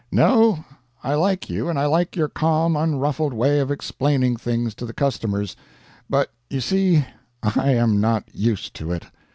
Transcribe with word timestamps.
No; 0.11 0.65
I 1.03 1.13
like 1.13 1.47
you, 1.47 1.69
and 1.69 1.77
I 1.77 1.85
like 1.85 2.15
your 2.15 2.27
calm 2.27 2.75
unruffled 2.75 3.35
way 3.35 3.59
of 3.59 3.69
explaining 3.69 4.35
things 4.35 4.73
to 4.81 4.87
the 4.87 4.93
customers, 4.95 5.55
but 6.09 6.31
you 6.49 6.59
see 6.59 7.05
I 7.43 7.73
am 7.73 8.01
not 8.01 8.23
used 8.33 8.73
to 8.77 8.91
it. 8.93 9.05